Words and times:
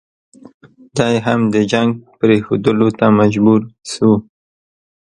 دی 0.95 1.15
هم 1.25 1.39
د 1.53 1.55
جنګ 1.71 1.89
پرېښودلو 2.19 2.87
ته 2.99 3.05
مجبور 3.19 3.59
شو. 3.91 4.11